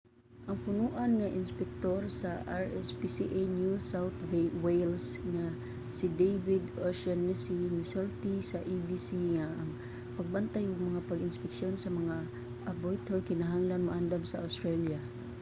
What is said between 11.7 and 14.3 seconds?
sa mga abattoir kinahanglan maandan